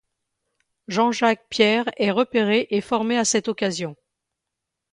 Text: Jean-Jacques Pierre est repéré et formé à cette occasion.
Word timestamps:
Jean-Jacques 0.87 1.45
Pierre 1.51 1.85
est 1.97 2.09
repéré 2.09 2.65
et 2.71 2.81
formé 2.81 3.19
à 3.19 3.23
cette 3.23 3.47
occasion. 3.49 3.95